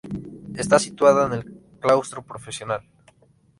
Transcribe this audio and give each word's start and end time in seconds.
Está 0.55 0.79
situada 0.79 1.27
en 1.27 1.33
el 1.33 1.43
claustro 1.79 2.23
profesional. 2.23 2.81